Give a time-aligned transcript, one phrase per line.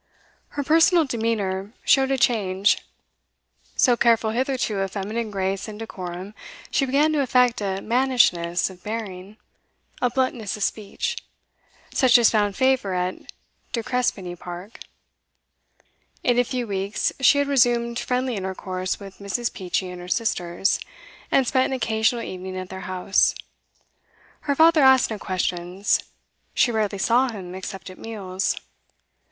[0.57, 2.79] Her personal demeanour showed a change.
[3.75, 6.33] So careful hitherto of feminine grace and decorum,
[6.71, 9.37] she began to affect a mannishness of bearing,
[10.01, 11.17] a bluntness of speech,
[11.93, 13.31] such as found favour at
[13.73, 14.79] De Crespigny Park.
[16.23, 19.53] In a few weeks she had resumed friendly intercourse with Mrs.
[19.53, 20.79] Peachey and her sisters,
[21.29, 23.35] and spent an occasional evening at their house.
[24.39, 25.99] Her father asked no questions;
[26.55, 28.55] she rarely saw him except at meals.